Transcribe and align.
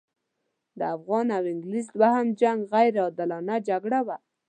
د 0.79 0.81
افغان 0.95 1.27
او 1.37 1.43
انګلیس 1.53 1.87
دوهم 1.97 2.27
جنګ 2.41 2.59
غیر 2.73 2.93
عادلانه 3.03 3.55
جګړه 3.67 3.99
وه. 4.07 4.17